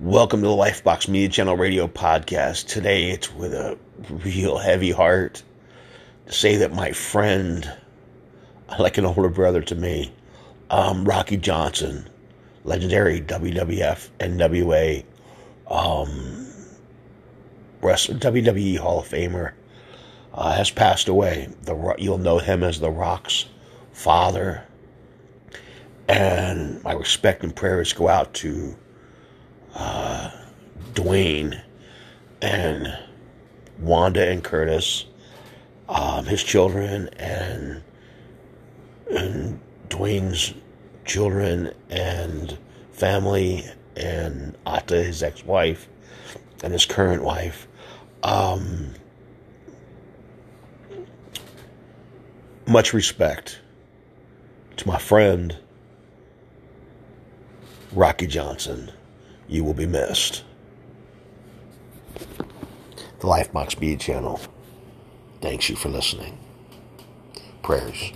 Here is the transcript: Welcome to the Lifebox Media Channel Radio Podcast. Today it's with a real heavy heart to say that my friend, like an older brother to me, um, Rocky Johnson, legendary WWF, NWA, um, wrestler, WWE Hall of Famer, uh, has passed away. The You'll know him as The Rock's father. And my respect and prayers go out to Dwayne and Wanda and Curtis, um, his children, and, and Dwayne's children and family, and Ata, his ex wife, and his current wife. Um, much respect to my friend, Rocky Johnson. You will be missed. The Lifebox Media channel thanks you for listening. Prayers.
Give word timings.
Welcome 0.00 0.40
to 0.40 0.48
the 0.48 0.52
Lifebox 0.52 1.06
Media 1.06 1.28
Channel 1.28 1.56
Radio 1.56 1.86
Podcast. 1.86 2.66
Today 2.66 3.10
it's 3.10 3.32
with 3.34 3.54
a 3.54 3.78
real 4.08 4.58
heavy 4.58 4.90
heart 4.90 5.42
to 6.26 6.32
say 6.32 6.56
that 6.56 6.72
my 6.72 6.90
friend, 6.92 7.70
like 8.80 8.98
an 8.98 9.04
older 9.04 9.28
brother 9.28 9.62
to 9.62 9.74
me, 9.74 10.12
um, 10.70 11.04
Rocky 11.04 11.36
Johnson, 11.36 12.08
legendary 12.64 13.20
WWF, 13.20 14.08
NWA, 14.18 15.04
um, 15.70 16.48
wrestler, 17.80 18.16
WWE 18.16 18.78
Hall 18.78 19.00
of 19.00 19.08
Famer, 19.08 19.52
uh, 20.34 20.52
has 20.52 20.70
passed 20.70 21.06
away. 21.06 21.48
The 21.62 21.94
You'll 21.98 22.18
know 22.18 22.38
him 22.38 22.64
as 22.64 22.80
The 22.80 22.90
Rock's 22.90 23.46
father. 23.92 24.64
And 26.08 26.82
my 26.82 26.92
respect 26.92 27.44
and 27.44 27.54
prayers 27.54 27.92
go 27.92 28.08
out 28.08 28.34
to 28.34 28.76
Dwayne 30.94 31.60
and 32.40 32.98
Wanda 33.78 34.28
and 34.28 34.42
Curtis, 34.42 35.06
um, 35.88 36.26
his 36.26 36.42
children, 36.42 37.08
and, 37.16 37.82
and 39.10 39.60
Dwayne's 39.88 40.54
children 41.04 41.72
and 41.90 42.56
family, 42.92 43.64
and 43.96 44.56
Ata, 44.64 45.02
his 45.02 45.22
ex 45.22 45.44
wife, 45.44 45.88
and 46.62 46.72
his 46.72 46.86
current 46.86 47.22
wife. 47.22 47.66
Um, 48.22 48.94
much 52.66 52.92
respect 52.92 53.60
to 54.76 54.86
my 54.88 54.98
friend, 54.98 55.56
Rocky 57.92 58.26
Johnson. 58.26 58.90
You 59.52 59.64
will 59.64 59.74
be 59.74 59.84
missed. 59.84 60.44
The 62.16 63.26
Lifebox 63.26 63.78
Media 63.78 63.98
channel 63.98 64.40
thanks 65.42 65.68
you 65.68 65.76
for 65.76 65.90
listening. 65.90 66.38
Prayers. 67.62 68.12